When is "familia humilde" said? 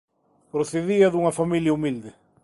1.39-2.09